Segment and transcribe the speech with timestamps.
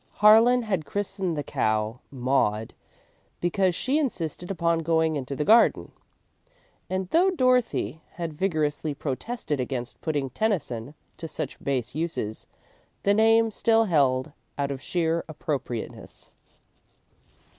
[0.13, 2.73] Harlan had christened the cow "Maud"
[3.39, 5.91] because she insisted upon going into the garden,
[6.89, 12.47] and though Dorothy had vigorously protested against putting Tennyson to such base uses,
[13.03, 16.31] the name still held, out of sheer appropriateness.